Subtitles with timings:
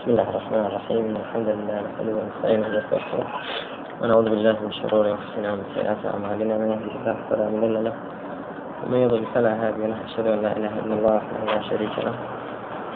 [0.00, 1.04] بسم الله الرحمن الرحيم.
[1.16, 3.28] الحمد لله نحمده ونستعينه ونستغفره.
[4.00, 6.54] ونعوذ بالله من شرور أنفسنا ومن سيئات أعمالنا.
[6.56, 7.94] من يهده الله فلا مضل له
[8.80, 9.98] ومن يضلل فلا هادي له.
[10.08, 12.14] أشهد أن لا إله إلا الله وحده لا شريك له.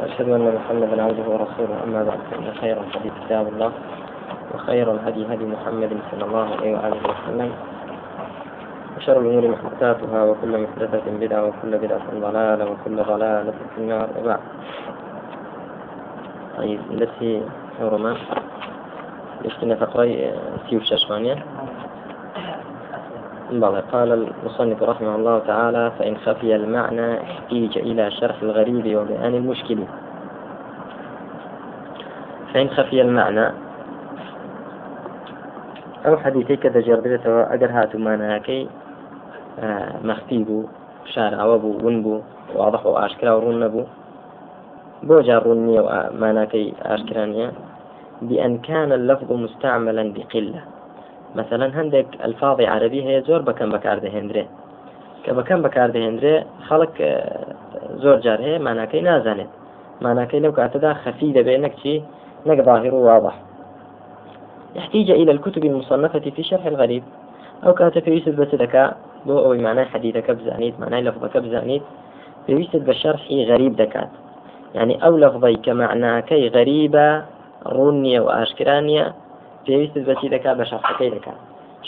[0.01, 1.77] وأشهد أن محمدا عبده ورسوله.
[1.85, 3.73] أما بعد فإن خير الحديث كتاب الله
[4.55, 7.51] وخير الهدي هدي محمد صلى الله عليه وآله وسلم.
[8.97, 14.09] وشر الأمور محدثاتها وكل محدثة بدعة وكل بدعة ضلالة وكل ضلالة في النار.
[14.17, 14.41] وبعد
[16.59, 17.43] طيب التي
[17.79, 18.17] حرمة؟
[19.45, 20.33] اشتنا فقري
[20.71, 21.45] سيو ششوانية
[23.51, 29.79] بلى قال المصنف رحمه الله تعالى فإن خفي المعنى احتيج إلى شرح الغريب وبيان المشكل.
[32.55, 33.51] فإن خفي المعنى
[36.07, 38.69] أو حديثي كذا جردته أجر هاتو معناكي
[39.59, 40.65] آه، مخفي بو
[41.05, 42.21] شارع وبو ونبو
[42.55, 43.61] واضح وأشكرا ورون
[45.09, 45.59] بو جار ڕوون
[46.21, 47.53] ما و أشكرانيا
[48.23, 50.63] بأن كان اللفظ مستعملا بقلة.
[51.35, 54.47] مثلا هندك ألفاظ عربي هي زور بكم بكار دهندري
[55.25, 57.47] كبكم بكار دهندري خلق آه،
[57.97, 59.51] زور جار معناكي نازنت
[60.03, 62.03] معناكي لو كاتدا خفي بينك شي
[62.47, 63.35] نك ظاهر واضح.
[64.77, 67.03] يحتاج إلى الكتب المصنفة في شرح الغريب.
[67.67, 68.93] أو كاتب يوسف بس دكا
[69.27, 71.83] بو أو معناه حديثك بزانيت معناه لفظك بزانيت
[72.49, 74.24] يوسف بشرح غريب دكات.
[74.75, 77.23] يعني أو لفظي كمعناكي غريبة
[77.67, 79.15] رونية وأشكرانية.
[79.67, 81.35] پێویست بەچی دەکا بە شەرحەکەی دەکا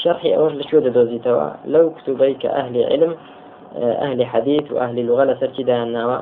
[0.03, 3.13] شرحی ئەوش لە شوێ دەدۆزیتەوە لەو کتوبەی کە ئەهلی علم
[4.03, 6.19] ئەهلی حەدیث و ئەهلی لغە لەسەرکی دایانناوە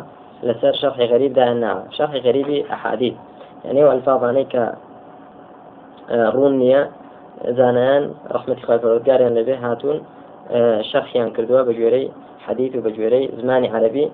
[0.49, 3.17] لەسەر شرحی غەریب دایانناوە شرحی غەریبی ئەحادیث
[3.65, 4.65] يعني هو ئەلفاظانەی کە
[6.35, 6.83] ڕوون نییە
[7.59, 8.05] زانایان
[8.35, 9.99] ڕحمەتی خۆی پەروەردگاریان لەبێ هاتوون
[10.91, 12.07] شرحیان کردووە بە گوێرەی
[12.47, 14.07] حەدیث و بە گوێرەی زمانی عەربی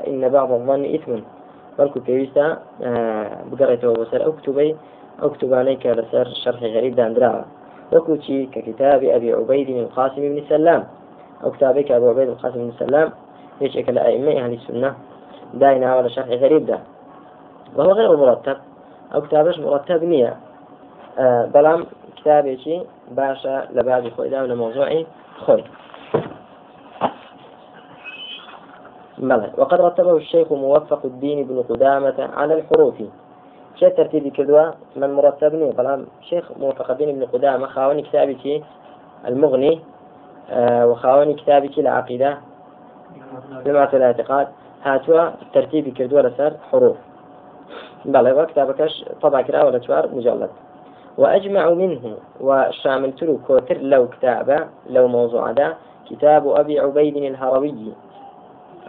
[0.09, 1.23] إن بعض الظن إثم.
[1.77, 2.47] بەڵکو پێویستە
[3.51, 4.73] بگەڕێتەوە بەسەر ئەو کتوبەی
[5.21, 7.45] ئەو کتوبانەی کە لەسەر شەرحی غەریب دانراوە
[7.93, 9.31] وەکو چی کە کتابی ئەبی
[9.97, 10.83] قاسم بن سلام.
[11.43, 13.09] ئەو کتابی کە ئەبو عوبەید القاسم بن سلام
[13.65, 14.91] یەکێکە لە ئەئمەی أهل السنة
[15.61, 16.79] دايناوە لە شەرحی غەریبدا
[17.77, 18.59] وهو غير مرتب.
[19.15, 20.33] أو كتابش مرتب نية.
[20.33, 20.46] آه
[21.55, 21.81] بەڵام
[22.17, 22.77] کتابێکی
[23.17, 25.07] باشە لە بابی خۆیدا و لە مۆزوعی
[25.45, 25.65] خۆی.
[29.19, 32.95] بلى وقد رتبه الشيخ موفق الدين بن قدامة على الحروف.
[33.81, 34.65] شيء ترتيبي كدوا
[34.97, 38.63] من مرتبني بلام شيخ موفق الدين بن قدامة خاوني كتابي
[39.29, 39.81] المغني
[40.51, 42.39] آه وخاوني كتابي العقيدة
[43.65, 44.49] جماعة الاعتقاد
[44.85, 46.97] هاتوا ترتيبي كدوا لسر حروف.
[48.05, 49.81] بلى وكتابكش طبع كرا ولا
[50.13, 50.51] مجلد.
[51.19, 55.77] وأجمع منه وشامل تلو كوتر لو كتابة لو موضوع ده
[56.11, 57.93] كتاب أبي عبيد الهروي.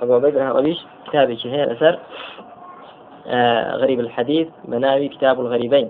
[0.02, 0.78] أبو عبيد الهروي
[1.08, 2.00] كتابي شهير أثر.
[3.28, 5.90] آه غريب الحديث مناوي كتاب الغريبين.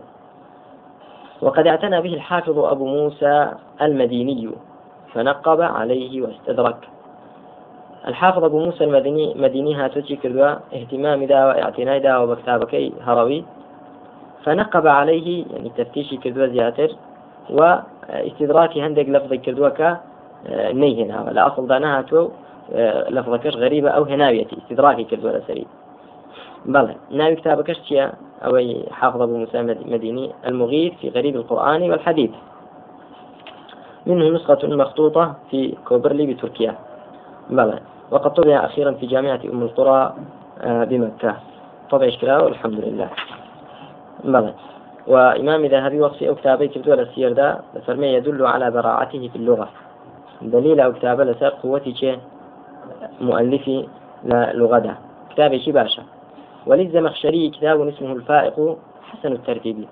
[1.42, 4.52] وقد اعتنى به الحافظ أبو موسى المديني
[5.14, 6.90] فنقب عليه واستدرك.
[8.08, 13.46] الحافظ أبو موسى المديني مديني هاتوتي كردوا اهتمام دا واعتناء دا وبكتابكي هروي.
[14.44, 16.96] فنقب عليه يعني تفتيشي كردوة زياتر
[17.50, 20.00] واستدراكي هندق لفظ كردوة ك
[20.50, 22.30] نيهنا لا أصل دانها تو
[23.10, 25.68] لفظكش غريبة أو هناويتي استدراكي كردوة سري
[26.66, 28.14] بلى ناوي كتابكش تيا؟
[28.46, 32.32] أو حافظ أبو موسى مديني المغيث في غريب القرآن والحديث.
[34.06, 36.76] منه نسخة مخطوطة في كوبرلي بتركيا.
[37.50, 37.80] بلى
[38.12, 40.14] وقد طبع أخيرا في جامعة أم القرى
[40.62, 41.36] آه، بمكة.
[41.90, 43.10] طبع إشكاله والحمد لله.
[44.24, 44.54] بلى
[45.08, 49.70] وإمام ذهبي وصف أو كتابي كتبت السير دا فرمي يدل على براعته في اللغة.
[50.42, 52.20] دليل أو كتابة لسر قوتي
[53.22, 53.88] مؤلفي
[54.24, 54.96] للغة دا
[55.30, 56.04] كتابي شي باشا.
[56.66, 59.88] وللزمخشري كتاب اسمه الفائق حسن الترتيب.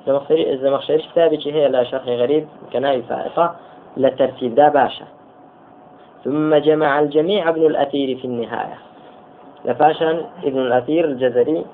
[0.00, 3.56] الزمخشري الزمخشري كتابي هي لا شرح غريب كناي فائقة
[3.96, 5.04] للترتيب دا باشا.
[6.24, 8.78] ثم جمع الجميع ابن الأثير في النهاية.
[9.64, 10.10] لفاشا
[10.44, 11.64] ابن الأثير الجزري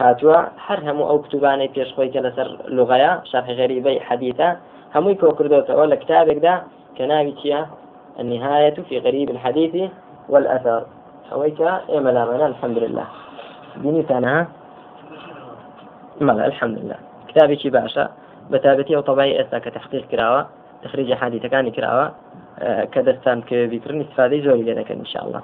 [0.00, 4.48] هاتووە هەر هەموو ئەو کتوبانەی پێشخۆی کە لەسەر لغەیە شارحی غەریبەی حەدیثە
[4.94, 6.54] هەمووی کۆ کردوتەوە لە کتابێکدا
[6.96, 7.62] کە ناوی چییە؟
[8.18, 9.90] النهاية في غريب الحديث
[10.28, 10.82] والأثر.
[11.32, 13.06] أويك إيه ملامنا الحمد لله
[13.82, 14.46] ديني تانا
[16.20, 16.96] ملا الحمد لله
[17.28, 18.08] كتابي شي باشا
[18.50, 20.46] بتابتي أو طبعي أسا كتحقيق كراوة
[20.82, 22.12] تخريج حديث كان كراوة
[22.92, 25.42] كدستان كبيكرن استفادة زوري لك إن شاء الله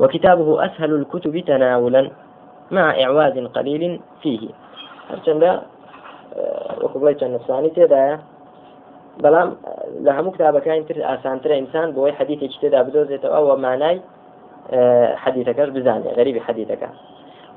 [0.00, 2.10] وكتابه أسهل الكتب تناولا.
[2.70, 4.48] مع إعواز قليل فيه.
[5.10, 5.50] هرچەندە
[6.82, 8.16] وەکو بڵی چەند نقصانی تێدایە
[9.22, 9.48] بەڵام
[10.04, 14.00] لە هەموو کتابەکانی تر ئاسانترە ئینسان بۆی حەدیثێکی تێدا بدۆزێتەوە ئەوە مانای
[15.22, 16.82] حديثك بزاني غريب حديثك.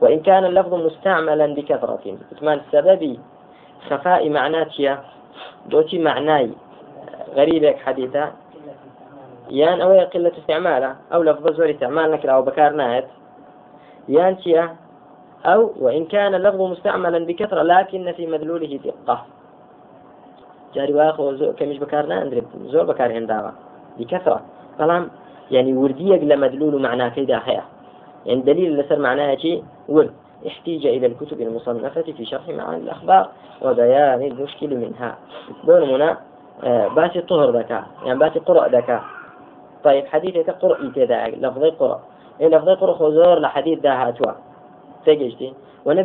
[0.01, 2.05] وإن كان اللفظ مستعملا بكثرة
[2.39, 3.17] ثمان سبب
[3.89, 4.93] خفاء معناتيا
[5.71, 6.49] دوتي معناي
[7.35, 8.23] غريبك حديثة.
[9.49, 13.07] يان أو قلة استعمالة أو لفظ زور استعمال نكرة أو بكار ناهت.
[14.07, 14.75] يان تيا
[15.45, 19.25] أو وإن كان اللفظ مستعملا بكثرة لكن في مدلوله دقة.
[20.75, 23.51] جاري واخو كمش بكارنا؟ أندري زور بكار هنداوا.
[23.99, 24.41] بكثرة.
[24.79, 25.03] بەڵام
[25.51, 27.63] يعني ورديك لمدلول معناه كيدا هيا
[28.25, 30.11] يعني دليل لسر معناها شيء ورد
[30.47, 33.29] احتيج إلى الكتب المصنفة في شرح معاني الأخبار
[33.61, 35.17] وبيان المشكل منها.
[35.63, 36.17] دون منا
[36.63, 39.03] آه، باتي طهر ذكاء يعني باتي قرأ ذكاء
[39.83, 42.01] طيب حديث قرأ كذا لفظي قرأ.
[42.41, 43.79] إيه لفظي قرأ خزور لحديث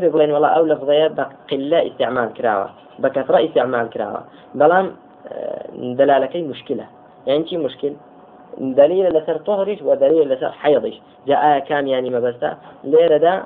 [0.08, 4.24] بلين والله أو لفظية بقلة استعمال كراوة بكثرة استعمال كراوة.
[4.54, 4.92] بلام
[5.32, 6.86] آه، دلالكي مشكلة.
[7.26, 7.92] يعني شي مشكل؟
[8.58, 12.34] دليل لسر طهرش ودليل لسر حيضش جاء كام يعني ما بس
[12.84, 13.42] ليرة دا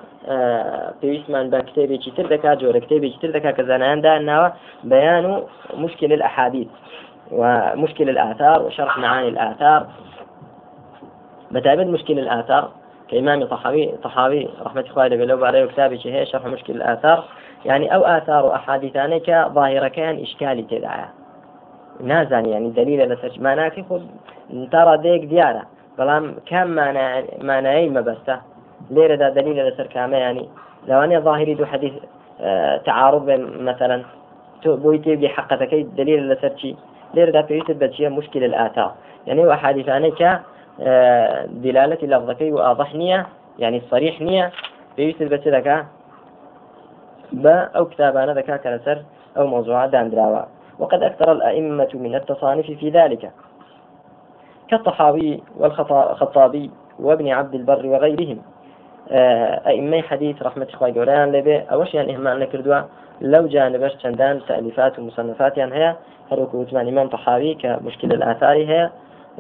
[1.29, 4.53] من بكتابي كتير دكا جور كتابي كتير دكا كزانان دا انه
[4.85, 5.43] بيان
[5.75, 6.69] مشكل الأحاديث
[7.33, 9.87] ومشكل الآثار وشرح معاني الآثار.
[11.51, 12.71] بتعبد مشكل الآثار.
[13.11, 17.25] كإمام طحاوي طحاوي رحمة الله بلو عليه كتابي هي شرح مشكل الآثار.
[17.65, 21.05] يعني أو آثار أحاديثانك ظاهرة كان إشكالي تدعى
[22.01, 23.85] نازان يعني دليل لسج ما ناكي
[24.73, 25.63] ترى ديك ديارة.
[25.99, 26.69] بەڵام كم
[27.49, 28.37] مانایی مەبەستە
[28.95, 30.47] لێرەدا دلیل لەسەر کامە ینی
[30.89, 31.95] لەوانەیە ظاهری دوو حەدیث
[32.41, 33.23] آه، تعارض
[33.69, 33.97] مثلا
[34.63, 36.71] تو بۆی تێبی حقەتەکەی دلیل لەسەر چی
[37.15, 38.87] لێرەدا پێویست بەچیە مشکل الآتا
[39.27, 40.41] يعني وأحاديثانك آه،
[41.47, 43.27] دلالة لفظكي وأضح نية
[43.59, 44.53] يعني صريح نية
[44.99, 45.77] پێویست بەچ دەکا
[47.45, 48.99] بە ئەو کتابانە دەکا کە
[49.37, 50.47] أو موضوعات دراوة.
[50.79, 53.31] وقد أكثر الأئمة من التصانيف في ذلك
[54.69, 58.39] كالطحاوي والخطابي وابن عبد البر وغيرهم.
[59.11, 62.81] آه، أئمة حديث رحمة إخوة جوريان لبي أوش يعني إهمال نكردوا
[63.21, 65.97] لو جانبش چندان تأليفات ومصنفات يعني هي
[66.33, 68.91] هروكو وثمان إمام طحاوي كمشكل الآثار هي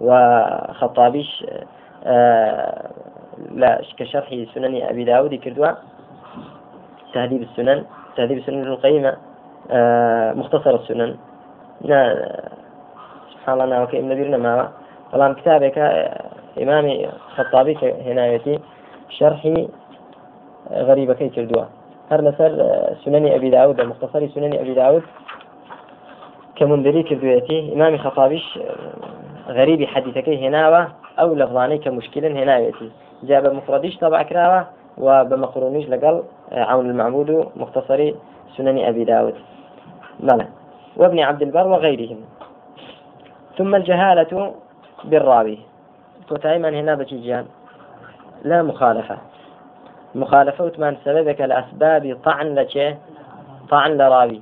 [0.00, 1.46] وخطابيش
[2.04, 2.90] آه،
[3.54, 5.68] لا كشرح سنن أبي داود كردوا
[7.14, 7.84] تهذيب السنن
[8.16, 9.16] تهذيب السنن القيمة
[9.70, 11.16] آه، مختصر السنن.
[13.32, 14.68] سبحان الله وكيف نبيرنا ما
[15.12, 15.86] بەڵام کتابێکە
[16.60, 16.96] ئیمامی
[17.36, 18.56] خەتابی کە هێناوێتی
[19.16, 19.58] شەرحی
[20.88, 21.64] غەریبەکەی کردووە
[22.10, 22.52] هەر لەسەر
[23.02, 25.04] سنەنی ئەبی داود لە مختصری سنەنی ئەبی داود
[26.56, 28.46] کە مندری کردوێتی ئیمامی خەتابیش
[29.56, 30.82] غەریبی حەدیثەکەی هێناوە
[31.18, 32.88] ئەو لەفڵانەی کە مشکلن هێناوێتی
[33.28, 34.60] جا بە مفردیش تەبع کراوە
[35.04, 35.08] و
[35.92, 36.16] لقل
[36.52, 38.00] عون المعبود مختصر
[38.56, 39.34] سنن أبي داود.
[40.20, 40.46] بلى
[40.96, 42.20] وابن عبد البر وغيرهم.
[43.58, 44.54] ثم الجهالة
[45.04, 45.58] بالراوي.
[46.30, 47.46] وتعيما هنا بتجيان
[48.44, 49.18] لا مخالفة.
[50.14, 52.98] مخالفة وتمان سببك الأسباب طعن لك
[53.70, 54.40] طعن لراوي.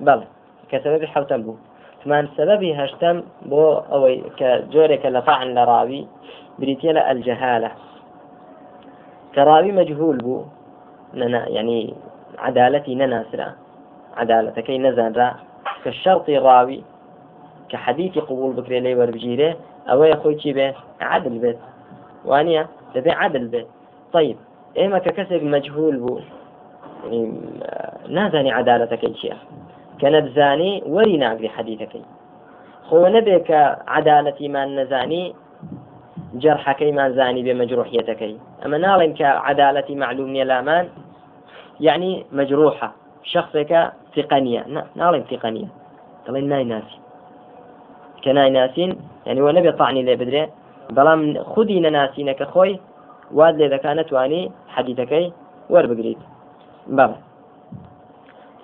[0.00, 0.22] بل
[0.70, 1.02] كسبب
[2.06, 6.06] ثمان سببي هشتم بو أو كجورك لطعن لراوي
[6.58, 7.70] بريتيلا الجهالة.
[9.34, 10.44] كراوي مجهول بو
[11.14, 11.94] ننا يعني
[12.38, 13.54] عدالتي نناسرة
[14.16, 15.32] عدالتك نزان
[15.84, 16.82] كالشرط راوي
[17.68, 19.56] كحديث قبول بكري لي وربجيره
[19.88, 20.68] ئەوەیە خۆی چی بێ؟
[21.00, 21.58] عدل بێت.
[22.28, 23.68] وانە دەبێ عدل بێت.
[24.12, 24.36] طيب
[24.78, 25.96] ئێمە کە کەسێک مەجهول
[28.58, 29.14] عدالەتەکەی
[30.00, 32.04] کە نەبزانی وەری ناگری حەدیثەکەی.
[32.86, 33.60] خۆ نەبێ کە
[33.98, 35.24] عدالەتیمان نەزانی
[36.42, 38.34] جرحەکەیمان زانی بێ مەجروحیەتەکەی.
[38.62, 40.86] ئەمە ناڵێن کە عدالەتی معلوم نیە لامان
[41.80, 44.64] يعني مجروحة شخصك ثقانية
[44.96, 45.68] نعلم ثقانية
[46.26, 46.98] دڵێن ناي ناسي
[48.22, 50.44] کە ناي ناسين يعني وە نەبێ طعنی لێ بدرێ
[50.96, 52.78] بەڵام خودی نەناسینەکە خۆی
[53.38, 55.26] واد لێ دەکا نتوانی حەدیثەکەی
[55.72, 56.20] وەربگریت.
[56.96, 57.18] بەڵێ.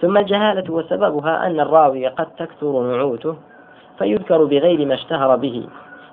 [0.02, 3.36] ثم الجهالة وسببها أن الراوي قد تكثر نعوته
[3.98, 5.66] فيذكر بغير ما اشتهر به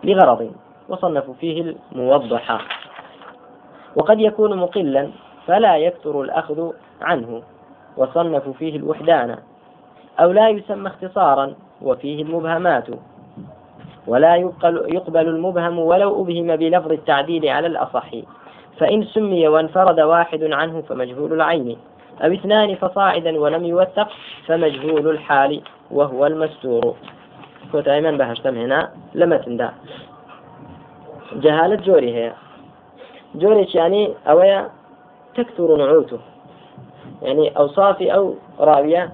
[0.03, 0.51] لغرض
[0.89, 2.59] وصنف فيه الموضحة
[3.95, 5.09] وقد يكون مقلا
[5.47, 7.41] فلا يكثر الأخذ عنه
[7.97, 9.37] وصنف فيه الوحدان
[10.19, 12.87] أو لا يسمى اختصارا وفيه المبهمات.
[14.07, 14.35] ولا
[14.87, 18.11] يقبل المبهم ولو أبهم بلفظ التعديل على الأصح
[18.77, 21.77] فإن سمي وانفرد واحد عنه فمجهول العين.
[22.21, 24.09] أو اثنان فصاعدا ولم يوثق
[24.45, 25.61] فمجهول الحال
[25.91, 26.95] وهو المستور.
[27.71, 29.69] كنت أيمن بهشتم هنا لما تندى.
[31.33, 32.33] جهالة جوري هي.
[33.35, 34.69] جوري يعني أويا
[35.35, 36.19] تكثر نعوته.
[37.21, 39.13] يعني أوصافي أو راوية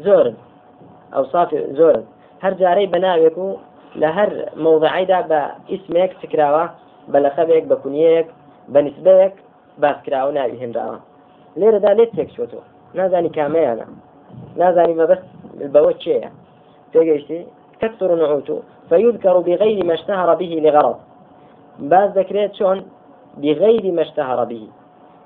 [0.00, 0.34] زورن
[1.14, 2.04] أو صافي زورن
[2.42, 3.56] هر جاري بناويكو
[3.96, 6.70] لهر موضعيدا باسمك تكراوه
[7.08, 8.26] بلقبك بكنيك
[8.68, 9.34] بنسبك
[9.78, 11.11] باس کراوە ناوی هێنراوە
[11.60, 12.64] لێرەدا لێت تێک چۆتەوە
[12.98, 13.86] نازانی کامەیانە.
[14.60, 15.26] نازانی مەبەست
[15.74, 16.30] بەوە چێە؟
[16.92, 17.40] تێگەیشتی
[17.80, 18.56] تەکتر نعوتو
[18.90, 20.98] فيذكر بغير ما اشتهر به لغرض.
[21.90, 22.78] باز دەکرێت چۆن
[23.42, 24.62] بغير ما اشتهر به.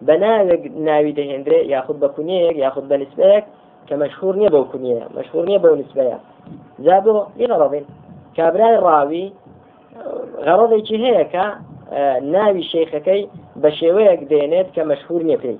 [0.07, 3.45] بەناوێک ناوی دەهێنرێ یاخود بە کونیەیەک یاخود بە نسبەیەک
[3.89, 6.19] کە مەشهور نییە بەو کونیە مەشهور نییە بەو نسبەیە.
[6.85, 7.13] جا بۆ
[7.53, 7.85] لغرضین.
[8.37, 9.27] کابرای ڕاوی
[10.47, 11.45] غەڕەضێکی هەیە کە
[12.35, 13.23] ناوی شەیخەکەی
[13.63, 15.59] بە شێوەیەک دێنێت کە مەشهور نیە پێی.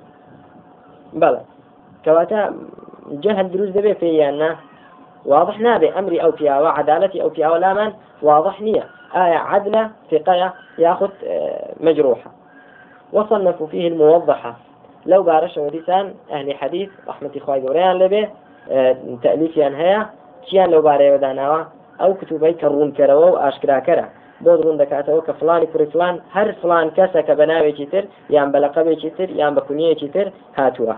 [1.21, 1.41] بەڵێ
[2.05, 2.39] کەواتە
[3.23, 4.51] جهل دروست دەبێ پێیاننا
[5.25, 8.85] واضح نابێ ئەمری ئەو پیاوە عدالەتی ئەو پیاوە لامان واضح نییە
[9.15, 11.09] آية عدلة ثقة ياخذ
[11.79, 12.31] مجروحة.
[13.13, 14.55] وصنفوا فيه الموضحة.
[15.05, 18.29] لو بارش وديسان أهل حديث رحمة إخوة قوريان لبه
[19.23, 20.09] تأليف هيا.
[20.49, 21.63] كيان لو باري وداناوا؟
[22.01, 24.09] أو كتبي كرون كروا وأشكرا كرا.
[24.43, 28.03] بۆ ڕوون دەکاتەوە کە فلانی کوڕی فلان هەر فلان کەسە کە بە ناوێکی تر
[28.35, 30.27] یان بە لەقەبێکی تر یان بە کونیەکی تر
[30.57, 30.95] هاتووە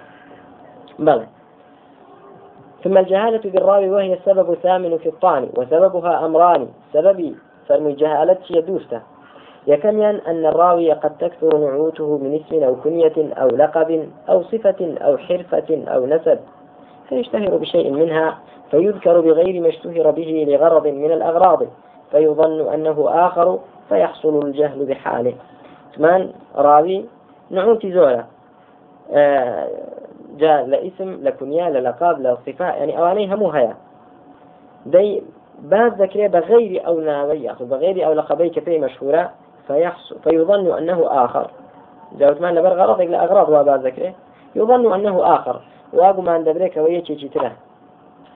[1.05, 1.27] بەڵێ
[2.84, 6.67] ثم الجهالة بالراوي وهي السبب الثامن في الطعن وسببها أمران.
[6.93, 7.36] سبب
[7.67, 9.01] فرمي جهالة يدوسته
[9.67, 15.17] يكميا أن الراوي قد تكثر نعوته من اسم أو كنية أو لقب أو صفة أو
[15.17, 16.39] حرفة أو نسب.
[17.10, 18.38] فيشتهر بشيء منها
[18.72, 21.62] فيذكر بغير ما اشتهر به لغرض من الأغراض.
[22.12, 25.34] فيظن أنه آخر فيحصل الجهل بحاله.
[25.96, 27.06] ثمان راوي.
[27.50, 28.25] نعوتي زولا.
[29.12, 29.68] آه
[30.38, 33.75] جاء لاسم لكنيا للقاب لصفاء يعني أواني همو هيا.
[34.86, 35.24] دي
[35.60, 39.32] بعد ذكره بغير أو ناوي بغير أو لقبي كفي مشهورة
[39.68, 41.51] فيحصل فيظن أنه آخر.
[42.18, 44.13] جاءت معنا بر إلى أغراض وبعد ذكره
[44.56, 45.62] يظن أنه آخر.
[45.94, 47.51] وأبو ما عند بريك ويتشي تره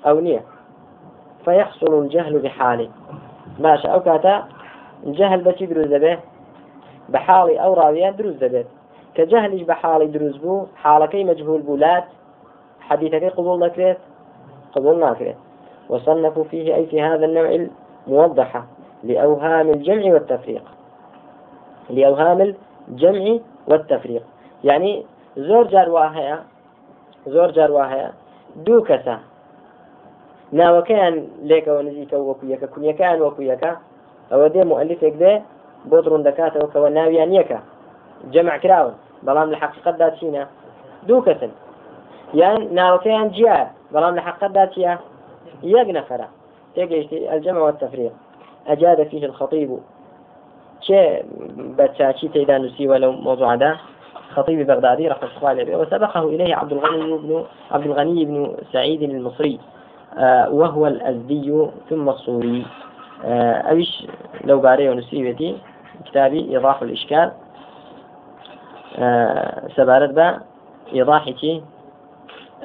[0.07, 0.41] أو نية.
[1.45, 2.89] فيحصل الجهل بحاله.
[3.63, 4.35] باشە ئەو کاتە
[5.17, 6.19] جەهل بەچی دروست دەبێت
[7.11, 8.67] بە حاڵی ئەو ڕاویان دروست دەبێت
[9.15, 12.05] کە جەهلیش بە حاڵی دروست بوو بولات
[12.89, 13.97] حديثك قبول نكريت
[14.75, 15.35] قبول ناكريت.
[15.89, 17.67] وصنفوا فيه أي في هذا النوع
[18.07, 18.65] الموضحة
[19.03, 20.63] لأوهام الجمع والتفريق.
[21.89, 22.55] لأوهام
[22.89, 24.23] الجمع والتفريق.
[24.63, 25.05] يعني
[25.37, 26.43] زور جار واهية
[27.27, 28.11] زور جار واهية
[28.55, 29.19] دو كسا.
[30.59, 31.15] ناوەکەیان
[31.49, 33.71] لێکەوە نزیکە وەکو یەکە کونیەکان وەکو یەکە
[34.31, 35.33] ئەوە دێ مؤلفێک دێ
[35.89, 37.59] بۆ دڕون دەکاتەوە کەەوە ناویان یەکە
[38.33, 38.95] جەمع کراون
[39.25, 40.43] بەڵام لە حقیقتدا چینە
[41.07, 41.51] دوو کەسن
[42.41, 43.57] یان ناوەکەیان جیا
[43.93, 44.93] بەڵام لە حقیقتدا چیە
[45.75, 46.27] یەک نەفرە
[46.77, 48.11] الجمع والتفريق.
[48.67, 49.79] أجاد فيه الخطيب.
[50.81, 51.25] شيء
[51.77, 53.77] بتشاشي تيدا نسيوه لو موضوع ده
[54.35, 59.59] خطيب بغدادي رحمه الله عليه وسبقه إليه عبد الغني بن عبد الغني بن سعيد المصري
[60.51, 62.65] وهو الأزدي ثم الصوري.
[63.25, 64.07] آه، أيش
[64.43, 65.57] لو باري ونسيبتي
[66.05, 67.31] كتابي إيضاح الإشكال.
[68.97, 70.39] آه، سبارت با
[70.93, 71.61] إيضاحتي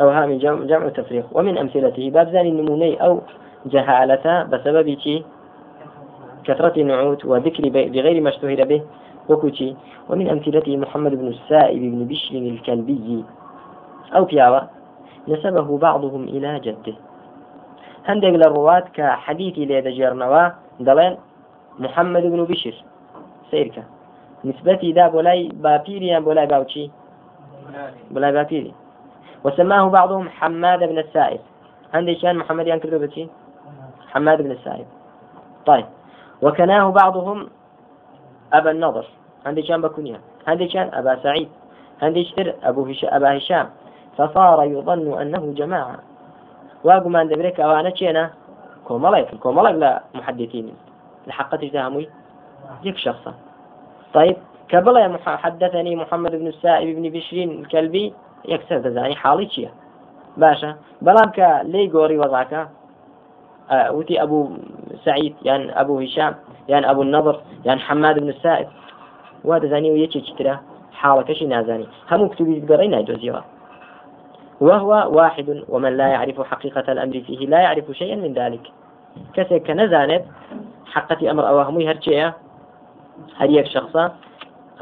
[0.01, 1.27] أوهام جمع, جمع تفريق.
[1.33, 3.21] ومن أمثلته باب زاني النموني أو
[3.67, 4.89] جهالة بسبب
[6.45, 8.83] كثرة النعوت وذكر بغير ما اشتهر به
[9.29, 9.77] وكتي
[10.09, 13.25] ومن أمثلته محمد بن السائب بن بشر الكلبي
[14.17, 14.69] أو بياوة
[15.29, 17.08] نسبه بعضهم إلى جده.
[18.09, 20.45] هەندێک لە ڕوات کە حەدیتی لێ دەژێرنەوە
[21.83, 22.77] محەممەد بن و بشر
[23.51, 23.85] سیرکە
[24.49, 26.33] نسبەتی دا بۆ لای باپیریان بۆ
[28.15, 28.75] بڵای باپیری
[29.45, 31.41] وسماه بعضهم حماد بن السائب.
[31.95, 33.29] عندي كان محمد ينكر بتي
[34.13, 34.87] حماد بن السائب.
[35.67, 35.85] طيب.
[36.43, 37.49] وكناه بعضهم
[38.53, 39.07] أبا النضر.
[39.47, 41.49] عندي كان بكنيا عندي كان أبا سعيد.
[42.03, 43.69] عندي شتر أبو هشام أبا هشام.
[44.19, 45.99] فصار يظن أنه جماعة.
[46.87, 48.25] وا گومان دەبرێت کە ئەوانە چێنە؟
[48.87, 50.67] کۆمەڵێک کۆمەڵێک لە محدثین
[51.29, 52.09] لە حقەتش دامووی
[52.89, 53.33] یک شخصە.
[54.15, 54.37] طيب
[54.69, 58.15] كبلا حدثني محمد بن السائب بن بشرين الكلبي
[58.53, 59.71] يكسر دزاني حالي چيە
[60.43, 60.71] باشە.
[61.07, 62.63] بەڵام کە لی گۆری وەزاکە
[63.97, 64.43] وتی ئەبوو
[65.05, 66.35] سعید یان ئەبوو هیشام
[66.69, 68.69] یان ئەبوو نەبر یان حەماد بن سائب
[69.45, 70.55] وا دەزانی و یەکێکی ترە
[71.01, 71.89] حاڵەکەشی نازانی.
[72.11, 73.43] هەموو کتوبی گەڕی نایدۆزیەوە.
[74.61, 78.61] وهو واحد ومن لا يعرف حقيقة الأمر فيه لا يعرف شيئا من ذلك.
[79.35, 80.25] كسي كنزانب
[80.87, 82.31] حقة أمر أو همي هرشيء
[83.37, 84.13] هل يك شخصا؟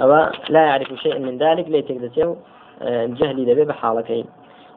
[0.00, 2.36] أو لا يعرف شيئا من ذلك ليتك دسيو
[2.82, 4.24] آه، جهلي دبي بحالكين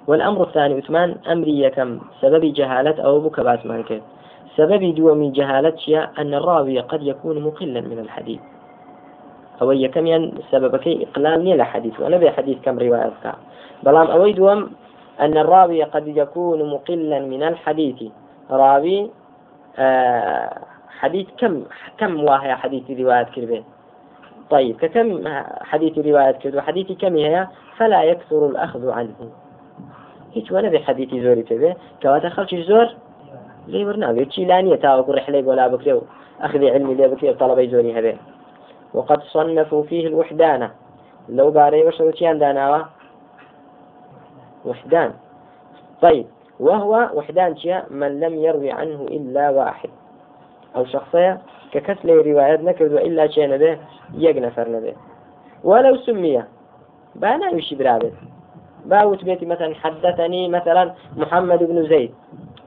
[0.08, 4.02] والأمر الثاني عثمان أمري كم سبب جهالة أو بكبات مانك
[4.56, 8.40] سبب دوم جهالة أن الراوي قد يكون مقلا من الحديث.
[9.62, 13.12] أو يكم سبب كي إقلال نيل حديث وأنا بحديث كم رواية
[13.84, 14.70] بلام أوي دوم
[15.22, 18.04] أن الراوي قد يكون مقلا من الحديث.
[18.52, 19.10] راوي
[19.78, 20.58] آه
[21.00, 21.64] حديث كم
[21.98, 23.64] كم واهي حديث رواية كربين؟
[24.50, 25.24] طيب ككم
[25.62, 27.48] حديث رواية كربين؟ حديث كم هي؟
[27.78, 29.16] فلا يكثر الأخذ عنه.
[30.36, 31.72] هیچ وەنە بێ حەدیتی زۆری پێبێ
[32.02, 32.88] کەواتە خەڵکی زۆر
[33.72, 36.02] لێ وەرناوێت چی لانیە تاوەکو ڕحلەی بۆ لا بکرێ و
[36.46, 37.08] أخذ علمي لێ
[38.94, 40.70] وقد صنفوا فيه الوحدانة
[41.30, 42.82] لو باري وشروتيان داناوا؟
[44.66, 45.14] وحدان.
[46.02, 46.26] طيب
[46.60, 49.90] وهو وحدان شيء من لم يروي عنه إلا واحد.
[50.76, 53.78] أو شخصية ككسل روايات نكرد إلا شيء نبه
[54.18, 54.94] يقنفر نبه
[55.64, 56.44] ولو سمي
[57.16, 58.12] بانا يشي برابط.
[58.86, 62.12] باوت بيتي مثلا حدثني مثلا محمد بن زيد.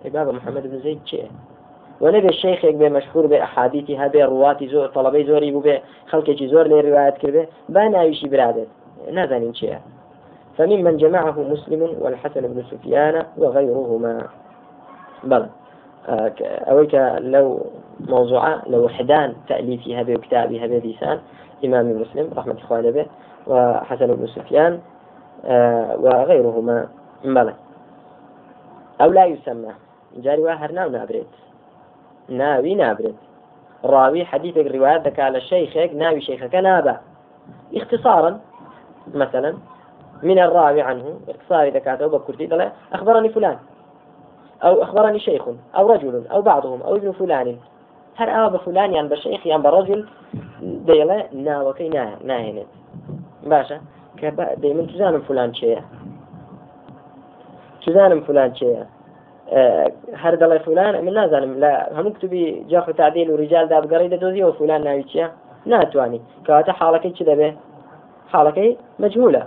[0.04, 1.30] بابا محمد بن زيد شيء.
[2.00, 5.62] ونبي الشيخ يكبي مشهور بأحاديثي هبي رواتي زور طلبي زوري بو
[6.06, 8.68] خلقي زور لي روايات كربه بانا يشي برادت
[9.10, 9.78] نازنين شيء.
[10.58, 14.26] فممن جمعه مسلم والحسن بن سفيان وغيرهما.
[15.24, 15.48] بلى
[16.08, 17.66] آه، أويك لو
[18.00, 21.18] موضوع لو حدان تأليفي هذا وكتابي هذا ديسان
[21.64, 23.06] إمام مسلم رحمة الله به
[23.46, 24.80] وحسن بن سفيان
[25.44, 26.88] آه، وغيرهما.
[27.24, 27.54] بلى
[29.00, 29.72] أو لا يسمى
[30.16, 31.26] جاري واحد ناو نابريت.
[32.28, 33.14] ناوي نابريت.
[33.84, 34.66] راوي حديثك
[35.04, 37.00] ذكى على شيخك ناوي شيخك نابا
[37.74, 38.40] اختصارا
[39.14, 39.54] مثلا
[40.22, 43.56] من الراوي عنه اختصار إذا كانت أو بكرتي أخبرني فلان
[44.64, 45.42] أو أخبرني شيخ
[45.76, 47.56] أو رجل أو بعضهم أو ابن فلان.
[48.16, 50.06] هل أو بفلان يعني بشيخ يعني برجل؟
[50.62, 51.88] ديلا ناوكي
[52.24, 52.66] ناهنت
[53.42, 53.80] باشا
[54.16, 55.82] كبا دايما تزانم فلان شيء؟
[57.86, 58.84] تزانم فلان شيء؟
[59.52, 64.58] أه هر دڵی فلان من نازانم لە هەموو کتوبی جاخ تعدیل و ریجال دابگەڕی دەدۆزیەوە
[64.58, 65.26] فلان ناوی چیە
[65.66, 67.50] ناتوانانی کەواتە حاڵەکەی چ دەبێ
[68.32, 68.70] حاڵەکەی
[69.02, 69.42] مجهولە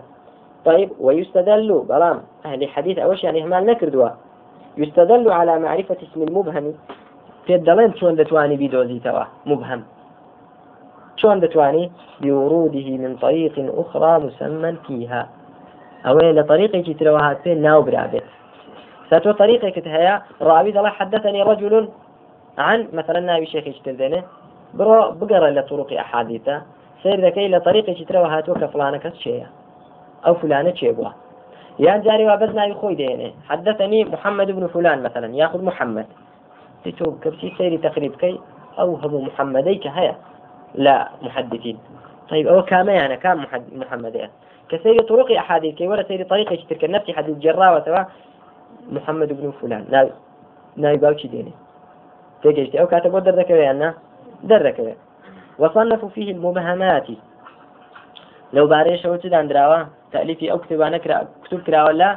[0.66, 2.22] طيب ويستدل بلام.
[2.46, 4.10] أهل حديث أوش يعني إهمال نكردوا.
[4.78, 6.74] يستدل على معرفة اسم المبهم.
[7.46, 9.84] في الدلين شون دتواني بيدوزي توا؟ مبهم.
[11.16, 15.30] شون دتواني؟ بوروده من طريق أخرى مسمى فيها.
[16.06, 18.24] أو لطريقة فين؟ ناو برابط.
[19.10, 21.90] ساتو طريقة كتهيا راوي الله حدثني رجل
[22.58, 24.24] عن مثلا ناوي شيخ يشتردنه
[24.74, 26.62] برو بقرأ لطرق أحاديثه.
[27.04, 29.48] سير ذكي لطريقة تروها توك فلانك شيئا
[30.26, 31.14] أو فلانة شيبوه
[31.80, 35.36] يا جاري وابز ناوي خوي دينه حدثني محمد بن فلان مثلا.
[35.36, 36.06] ياخذ محمد.
[36.86, 38.40] تتوب كبسي سيري تقريب كي.
[38.80, 40.16] أو هم محمديك هيا
[40.76, 41.78] لا محدثين.
[42.30, 44.30] طيب أو كام يعني كام محمدين
[44.70, 48.04] كسيري طرق أحاديث ولا سيري طريقة تلك نفسي حديث جرا وتوا
[48.92, 49.86] محمد بن فلان.
[49.90, 50.12] ناوي
[50.78, 51.52] ناوي باوشي دينه
[52.44, 53.94] تيجي أو كاتب ودر يعني.
[54.44, 54.96] در
[55.60, 57.08] وصنفوا فيه المبهمات.
[58.54, 59.80] لو بارێشەوە چ دانراوە
[60.16, 61.00] تەلیفی ئەو کتێبانە
[61.44, 62.10] کتوب کراوە لە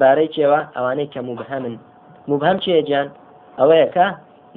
[0.00, 1.74] بارەی کێوە ئەوانەی کە مبهەمن
[2.30, 3.08] مبهەم چێجان
[3.58, 4.06] ئەوەیە کە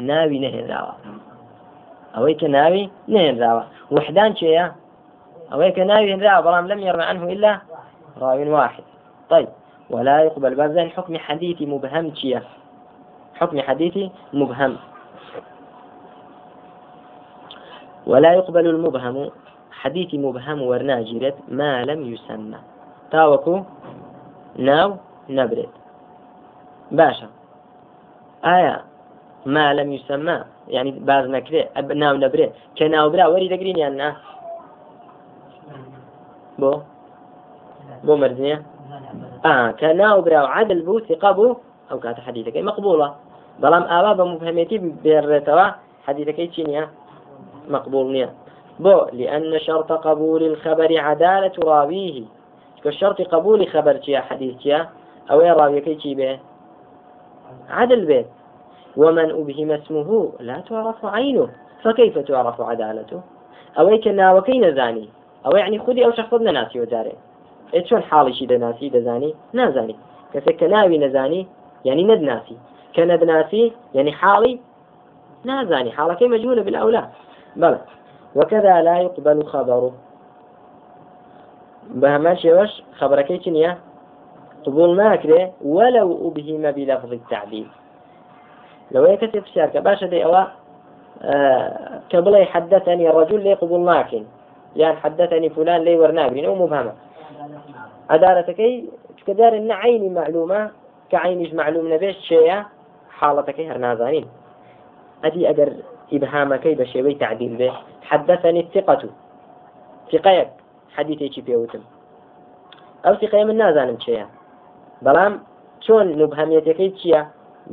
[0.10, 0.94] ناوی نەهێنراوە
[2.16, 3.64] ئەوەی کە ناوی نهێنراوە
[3.96, 4.66] وحدان چێە
[5.52, 7.52] ئەوەی کە ناوی هێنراوە بەڵام لم يرمى عنه إلا
[8.22, 8.84] راوي واحد.
[9.30, 9.50] طيب
[9.90, 12.44] ولا يقبل بعد ذلك حكم حديثي مبهم چية
[13.40, 14.78] حكم حديثي مبهم.
[18.08, 19.32] ولا يقبل المبهم.
[19.84, 22.60] حديث مبهم ورناجرت ما لم يسمى.
[23.12, 23.56] تاوكو؟
[24.56, 24.90] ناو؟
[25.30, 25.74] نبرد.
[26.92, 27.28] باشا.
[28.46, 28.82] آية.
[29.46, 30.38] ما لم يسمى.
[30.68, 31.68] يعني باز نكري
[32.00, 32.52] ناو نبرد.
[32.78, 33.28] كناو برا.
[33.28, 34.16] وري دقرين يعني
[36.60, 36.80] بو.
[38.04, 38.64] بو مرزية.
[39.46, 39.72] آه.
[39.72, 40.48] كناو برا.
[40.48, 41.56] عدل بو ثقة بو.
[41.92, 43.16] أو كانت حديثك مقبولة.
[43.60, 45.68] بلام آبا بمفهمتي بيرتوا.
[46.08, 46.62] حديثك إيش
[47.70, 48.43] مقبول نيا
[48.80, 52.24] بو لأن شرط قبول الخبر عدالة راويه
[52.84, 54.90] كشرط قبول خبر تيا حديث تيا
[55.32, 56.40] أو راوي كي به
[57.70, 58.26] عدل به
[58.98, 61.50] ومن أبهم اسمه لا تعرف عينه
[61.84, 63.22] فكيف تعرف عدالته
[63.80, 65.10] أو كنا وكين زاني
[65.46, 67.14] أو يعني خذي أو شخص ناسي وزاري
[67.74, 69.96] إيه شون حالي شي دناسي دزاني نازاني
[70.34, 71.48] كسك ناوي نزاني
[71.86, 72.58] يعني ند ناسي
[72.96, 74.60] كند ناسي يعني حالي
[75.46, 77.10] نازاني حالك مجهولة بالأولى
[77.56, 77.80] بلى
[78.36, 79.92] وكذا لا يقبل خبره.
[81.90, 83.78] بهما شوش خبرك چنيا
[84.66, 87.68] قبول ناكره ولو أبهم بلفظ التعديل.
[88.92, 90.44] لو هيك تفسير كباشا دي أوا
[91.22, 94.24] آه كبلي حدثني الرجل لي قبول ناكن
[94.76, 96.94] يعني حدثني فلان لي ورناكن أو مبهمة.
[98.10, 98.84] عدالتك
[99.28, 100.72] كدار إن عيني معلومة
[101.10, 102.64] كعينش معلوم نبيش شيء
[103.10, 104.26] حالتك هرنازانين.
[105.24, 105.74] أدي أجر
[106.14, 109.10] إبهامك بشيء تعديل به حدثني الثقة.
[110.12, 110.50] ثقيك
[110.96, 111.84] حديثي شي بيوتم
[113.06, 114.28] أو ثقة من نازانم شيئا.
[115.06, 115.34] بەڵام
[115.86, 117.22] چۆن مبهەمیەتەکەی چییە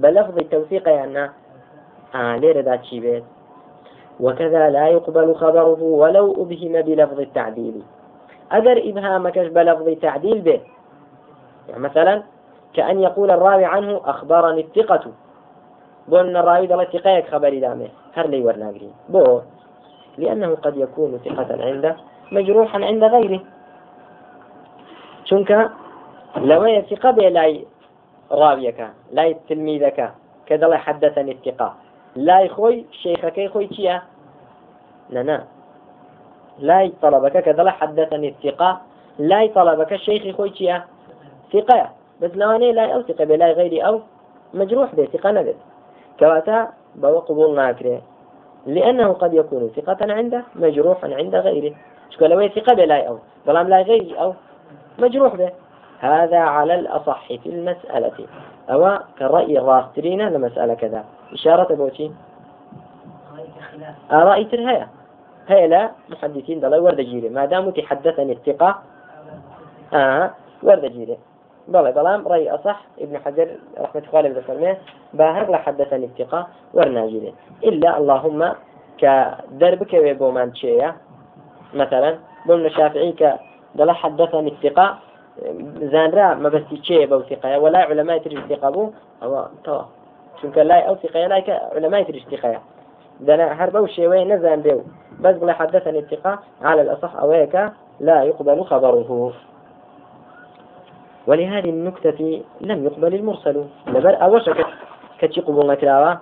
[0.01, 1.25] بە لەفظی تەوثیقیاننا
[2.19, 3.25] آه لێرەدا چی بێت
[4.21, 7.83] وكذا لا يقبل خبره ولو أبهم بلفظ التعديل.
[8.53, 10.61] أجر إبهامكش بلفظ تعديل به
[11.69, 12.23] يعني مثلا
[12.75, 15.05] كأن يقول الراوي عنه أخبرني الثقة.
[16.09, 17.88] بون الراوي دل ثقيك خبري دامه.
[18.14, 18.90] هر لي ورناقري.
[19.09, 19.40] بو.
[20.18, 21.96] لأنه قد يكون ثقة عنده
[22.33, 23.40] مجروحا عند غيره.
[25.25, 25.70] شنك؟
[26.37, 27.66] لو ثقة لاي
[28.33, 30.12] راويك لاي تلميذك.
[30.46, 31.75] كذا حدثني الثقة.
[32.16, 34.03] لاي خوي شيخك خوي تيا
[35.11, 35.44] لا
[36.59, 37.37] لاي طلبك.
[37.38, 38.81] كذا حدثني الثقة.
[39.18, 40.85] لاي طلبك الشيخ خوي تيا
[41.53, 41.90] ثقة.
[42.20, 44.01] بس لواني لا أو ثقة بلا غيري أو
[44.55, 45.57] مجروح به ثقة نبت
[46.18, 48.03] كواتا بو قبول ناكره
[48.66, 51.75] لأنه قد يكون ثقة عنده مجروحا عند غيره.
[52.11, 54.35] شكو لو ثقة بلا أو ظلام لا غيري أو
[54.99, 55.51] مجروح به.
[56.01, 58.27] هذا على الأصح في المسألة.
[58.70, 61.05] أو كرأي الراسترين لمسألة كذا.
[61.33, 62.12] إشارة بوتي
[64.11, 64.88] رأي ترهيا
[65.49, 67.29] هي لا محدثين دلا ورد جيري.
[67.29, 68.83] ما دام تحدثني الثقة.
[69.94, 70.31] آه
[70.62, 71.18] ورد جيري.
[71.71, 74.77] بلى بلام رأي أصح ابن حجر رحمة الله عليه وسلم
[75.15, 78.53] باهر لحدثني الثقة ورناجري إلا اللهم
[78.99, 80.97] كدربك ويبومان تشيا
[81.75, 84.99] مثلا بمن الشافعي كدلا حدثني الثقة
[85.83, 88.91] زانرا ما بس تشيا بو ثقة ولا علماء تري الثقة بو
[89.23, 89.83] هو توا
[90.43, 91.45] چونك لا أو ثقة لا
[91.77, 92.61] علماء تري الثقة
[93.21, 94.83] دنا هربا وشيوي نزان بيو.
[95.21, 99.33] بس بلا حدثني الثقة على الأصح أويك لا يقبل خبره.
[101.31, 103.64] ولهذه النكتة لم يقبل المرسل.
[103.87, 104.51] لبر أوش
[105.19, 106.21] كتشي قبول نكراوة.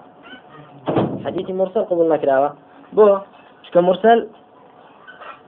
[1.25, 2.55] حديث مرسل قبول نكراوة.
[2.93, 3.19] بو
[3.77, 4.29] مرسل؟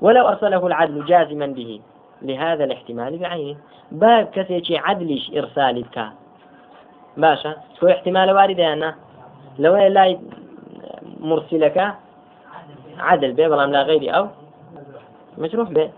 [0.00, 1.80] ولو أرسله العدل جازما به.
[2.22, 3.56] لهذا الاحتمال بعينه.
[3.92, 5.96] باب كثيري عدلش إرسال بك
[7.16, 8.94] باشا شو احتمال وارد أنا؟
[9.58, 10.18] لو لا
[11.20, 11.94] مرسلك
[12.98, 14.28] عدل به لا غيري أو
[15.38, 15.90] مجروح به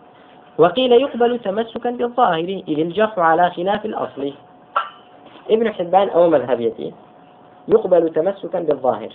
[0.58, 4.32] وقيل يقبل تمسكا بالظاهر إذ الجرح على خلاف الأصل.
[5.50, 6.94] ابن حبان أو مذهبيتي
[7.68, 9.12] يقبل تمسكا بالظاهر.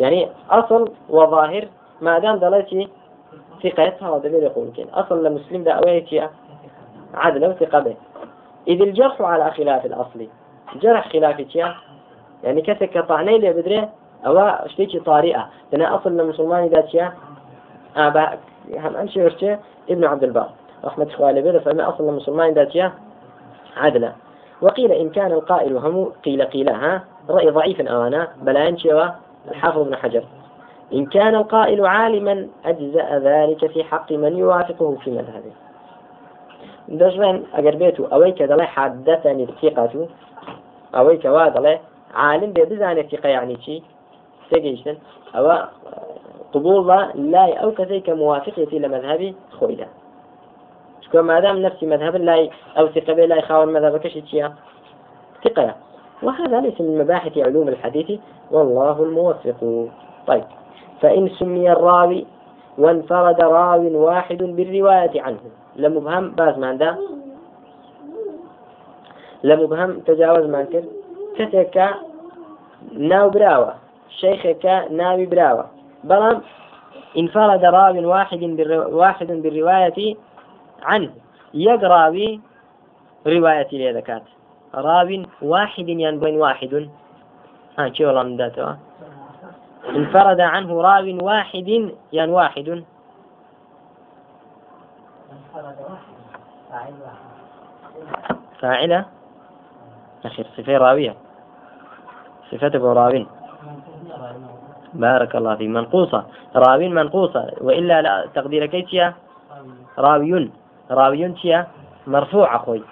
[0.00, 1.68] يعني أصل وظاهر
[2.00, 2.88] ما دام دلتي
[3.62, 6.28] ثقتها ودليل يقول كين أصل لمسلم ده أويتي
[7.14, 7.96] عدل وثقة به.
[8.68, 10.26] إذ الجرح على خلاف الأصل.
[10.82, 11.74] جرح خلافي
[12.44, 13.88] يعني كثك طعني لي بدري
[14.26, 15.48] أو اشتيكي طارئة.
[15.72, 17.12] لأن أصل لمسلمان ذاتيا
[17.96, 18.38] آباء
[18.74, 19.58] هم أمشي ورشة
[19.90, 20.46] ابن عبد البر.
[20.84, 22.92] رحمة إخواني بذا فما أصل المسلمان ذاتيا
[23.76, 24.12] عدلا.
[24.62, 28.92] وقيل إن كان القائل هم قيل قيل ها؟ رأي ضعيف أوانا بلا ينشي
[29.50, 30.24] الحافظ ابن حجر.
[30.92, 35.52] إن كان القائل عالما أجزأ ذلك في حق من يوافقه في مذهبه.
[36.88, 40.08] دجمن أجر بيتو أويك دلي حدثني الثقة
[40.94, 41.78] أويك وادلي
[42.14, 43.82] عالم بيبزان الثقة يعني شي؟
[44.50, 44.96] تجيشن
[45.34, 45.52] أو
[46.52, 49.86] قبول لا أو كذلك موافقتي لمذهبي خويدا.
[51.00, 54.50] شكو ما دام نفسي مذهب لا أو ثقة لا يخاون مذهبك شيء
[55.44, 55.74] ثقة.
[56.22, 59.88] وهذا ليس من مباحث علوم الحديث والله الموفق.
[60.26, 60.44] طيب.
[61.00, 62.26] فإن سمي الراوي
[62.78, 65.40] وانفرد راو واحد بالرواية عنه.
[65.76, 66.98] لمبهم باز ما عنده
[69.44, 70.84] لمبهم تجاوز ما كر
[71.36, 71.90] كتك
[72.92, 73.74] ناو براوة.
[74.08, 75.79] شيخك ناوي براوة.
[76.04, 76.42] بلام
[77.16, 78.98] انفرد راو واحد بالرو...
[78.98, 80.16] واحد بالرواية
[80.82, 81.10] عنه
[81.54, 82.38] يقرأ
[83.26, 84.22] رواية لذكات
[84.74, 86.88] راو واحد ينبين واحد.
[87.78, 88.76] ها شو والله من ذاته؟
[89.88, 91.68] انفرد عنه راو واحد
[92.12, 92.84] ين واحد.
[98.60, 99.04] فاعلة
[100.24, 101.14] أخير صفة راوية.
[102.50, 103.26] صفة راوي.
[104.94, 105.68] بارك الله فيك.
[105.68, 106.24] منقوصة.
[106.56, 107.50] راوي منقوصة.
[107.60, 109.14] وإلا لا تقدير كيتيا
[109.98, 110.50] راوي
[110.90, 111.66] راوي تيا
[112.06, 112.82] مرفوعة خوي.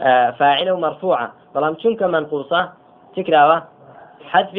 [0.00, 2.72] آه فاعلة مرفوعة بلام شنك منقوصة؟
[3.16, 3.62] تكراوة.
[4.24, 4.54] حذف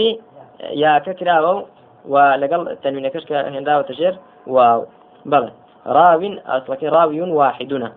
[0.71, 1.65] يا ككراوة.
[2.07, 4.85] ولقل تنوين كشك هندا وتشير واو.
[5.25, 5.51] بلى
[5.87, 7.91] راو أصلك راوي واحدنا.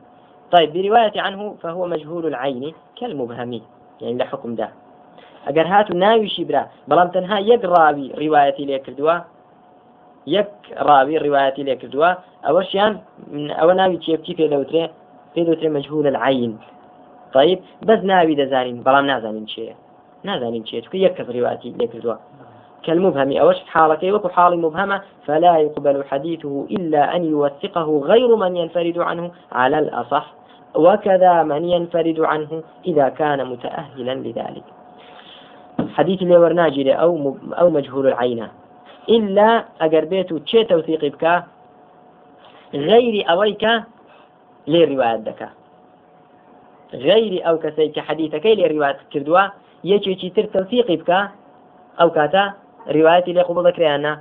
[0.53, 3.61] طيب برواية عنه فهو مجهول العين كالمبهم.
[4.01, 4.69] يعني لحكم ده.
[5.47, 9.17] ئەگەر هات و ناویشی برا بەڵام تەنها یەک ڕاوی ڕیواەتی لێ کردووە
[10.37, 10.51] یەک
[10.89, 12.11] ڕاوی ڕیواەتی لێ کردووە
[12.47, 12.93] ئەوەشیان
[13.59, 14.85] ئەوە ناوی چێبکی پێ دەوترێ
[15.35, 16.55] پێ دەوترێ مەجهول العین.
[17.35, 19.75] طيب بەس ناوی دەزانین بەڵام نازانین چێە
[20.29, 22.19] نازانین چێت چکە یەک کەس ڕیواتی لێ کردووە.
[22.87, 28.99] كالمبهم أوش حالك وكو حال مبهمة فلا يقبل حديثه إلا أن يوثقه غير من ينفرد
[28.99, 30.25] عنه على الأصح
[30.75, 34.67] وكذا من ينفرد عنه إذا كان متأهلا لذلك.
[35.93, 38.49] حديث اللي ورناجي أو أو مجهول العين.
[39.09, 41.45] إلا أجر بيته تشي توثيق بك؟
[42.75, 43.65] غير أويك
[44.67, 45.49] لرواية دكا
[46.95, 49.41] غير أو كسيك حديثك لرواية كردوا.
[49.85, 51.11] يجي تر توثيق بك؟
[52.01, 52.53] أو كاتا
[52.89, 54.21] روايتي لي قبول ذكريانا.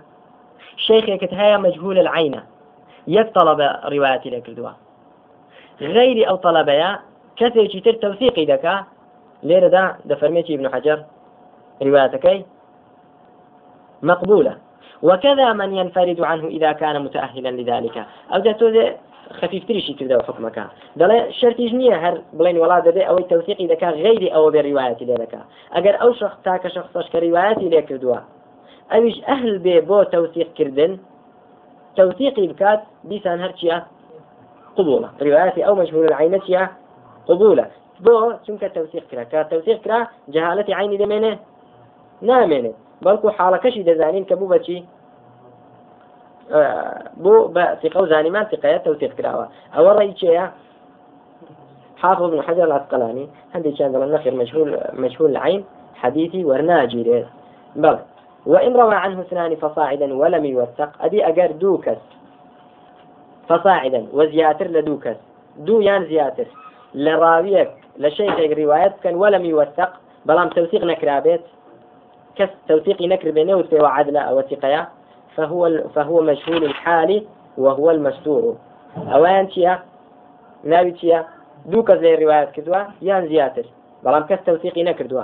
[0.78, 2.42] شيخك هيا مجهول العين.
[3.08, 4.70] يك طلب روايتي لكردوا
[5.82, 7.00] غير أو طلبيا
[7.36, 8.86] كثير تر توثيقي دكا
[9.44, 11.04] ليرة دا دفرميتي ابن حجر.
[11.82, 12.46] روايتكي
[14.02, 14.58] مقبولة.
[15.04, 18.06] وكذا من ينفرد عنه إذا كان متأهلا لذلك.
[18.34, 18.90] أو جاتو
[19.32, 20.68] خفيف تريشي كذا حكمك.
[20.96, 25.40] دلا شرط جنية هر بلين ولا دبي أو التوثيق إذا كان غير أو برواية لك
[25.74, 28.18] أجر أو شخص تاك شخص كرواية لك دوا
[28.94, 30.98] أويش أهل بي بو توثيق كردن؟
[31.96, 33.86] توثيقي بكات بيسان هرشيا
[34.76, 35.10] قبولة.
[35.22, 36.70] رواياتي أو مجهول العينة
[37.28, 37.68] قبولة.
[38.02, 41.38] بو چونکە توثيق کرا کە توثيق کرا جهالەتی عینی
[42.30, 44.80] نامێنێت بەڵکو حاڵەکەشی دەزانین کە بوو بەچی
[47.24, 49.46] بۆ بە ثقە و زانیمان ثقەیە توثيق کراوە.
[49.76, 50.46] ئەوە ڕێی چێە؟
[52.02, 57.26] حافظ بن حجر العسقلاني هندي كان ضمن نخر مجهول مجهول العين حديثي ورناجي
[57.76, 57.98] بل
[58.46, 61.98] وإن روى عنه اثنان فصاعدا ولم يوثق أبي أجر دوكس
[63.50, 65.16] فصاعدا وزياتر لدوكس
[65.58, 66.46] دو يان زياتر
[66.94, 69.92] لراويك لشيخ روايات كان ولم يوثق
[70.26, 71.42] بلام توثيق نكرابيت
[72.36, 74.88] كس توثيق نكر بينه وعدل أو ثقيا
[75.36, 77.26] فهو فهو مجهول الحال
[77.58, 78.58] وهو المستور.
[78.98, 79.80] أوان تيا
[80.64, 81.26] ناوي تيا
[81.66, 83.66] دوكا زي الروايات كدوا يان زياتر.
[84.04, 85.24] بلام توثيق نكردوا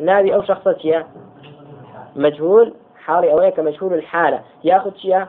[0.00, 1.06] ناوي أو شخص تيا
[2.16, 4.40] مجهول حالي أويك مجهول الحالة.
[4.64, 5.28] ياخذ تيا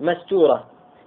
[0.00, 0.64] مستورة.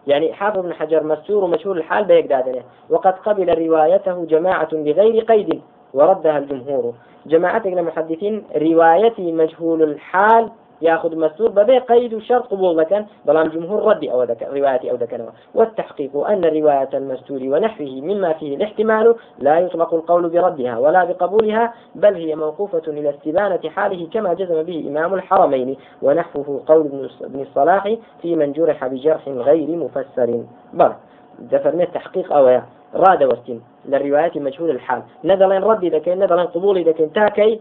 [0.08, 2.64] يعني حافظ بن حجر مستور ومشهور الحال بيقدادنه.
[2.90, 5.62] وقد قبل روايته جماعة بغير قيد.
[5.94, 6.94] وردها الجمهور.
[7.26, 10.50] جماعة المحدثين روايتي مجهول الحال
[10.82, 15.30] ياخذ مسور ببي قيد شرط قبول لكن بلام جمهور ردي أو ذكر روايتي أو ذكر
[15.56, 22.16] والتحقيق أن رواية المستور ونحوه مما فيه الاحتمال لا يطلق القول بردها ولا بقبولها بل
[22.16, 28.36] هي موقوفة إلى استبانة حاله كما جزم به إمام الحرمين ونحوه قول ابن الصلاح في
[28.36, 30.44] من جرح بجرح غير مفسر.
[30.74, 30.92] بل
[31.40, 32.62] دفرنا التحقيق أو
[32.96, 33.62] راد ورتين.
[33.86, 35.02] للروايات مجهول الحال.
[35.24, 37.60] نذلين ردي ذكين نذلين قبولي ذكين تاكي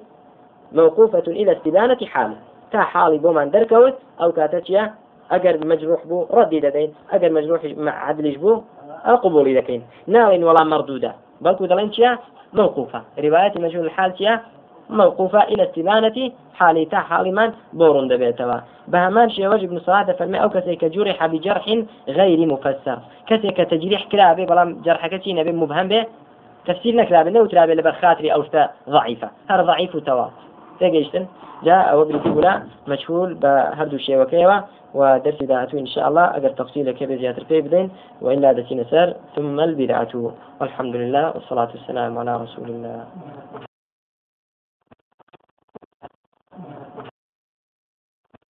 [0.72, 2.36] موقوفة إلى استبانة حاله.
[2.72, 2.82] تا
[3.24, 4.82] بۆمان دەرکەوت ئەو کاتە چیە
[5.32, 7.60] ئەگەر مجروح بوو ڕەدی دەدەین ئەگەر مجروح
[8.08, 8.62] عدلیش بوو
[9.06, 9.82] ئەو قبولی دەکەین
[10.14, 11.12] ناڵین وەڵام مردوودە
[11.44, 12.10] بەڵکو دەڵێن چیە
[12.58, 13.00] موقوفة.
[13.24, 14.32] رواية مجهول الحال چیە
[14.92, 20.42] موقوفة إلى استبانة حالي تا حالي من بورون دبيتوا بهمان شيء وجه ابن صلاة فرمي
[20.42, 22.98] أو كسيك جرح بجرح غير مفسر.
[23.26, 26.06] كسيك تجريح كلابي بلام جرح كتين بي مبهم به
[26.66, 28.44] تفسير نكلابي نو ترابي لبخاطري أو
[28.88, 30.26] ضعيفة هذا ضعيف وتوا
[30.78, 31.26] تيجيشتن
[31.62, 34.60] جاء أو بالكبلا مشهور بهردو شيء وكيوا
[34.94, 39.60] ودرس دعته إن شاء الله أجر تفصيل كيف زيادة في بدين وإلا دسين سر ثم
[39.60, 43.04] البدعة والحمد لله والصلاة والسلام على رسول الله.